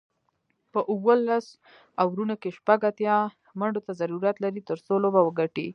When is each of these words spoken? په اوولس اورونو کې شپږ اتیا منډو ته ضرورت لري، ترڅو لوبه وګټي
په 0.73 0.79
اوولس 0.91 1.45
اورونو 2.03 2.35
کې 2.41 2.49
شپږ 2.57 2.79
اتیا 2.89 3.17
منډو 3.59 3.81
ته 3.85 3.91
ضرورت 4.01 4.35
لري، 4.43 4.61
ترڅو 4.69 4.93
لوبه 5.03 5.21
وګټي 5.23 5.67